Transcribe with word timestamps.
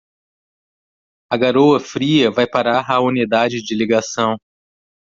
A 1.31 1.37
garoa 1.37 1.79
fria 1.79 2.31
vai 2.31 2.47
parar 2.47 2.89
a 2.91 2.99
unidade 2.99 3.61
de 3.61 3.75
ligação. 3.75 4.35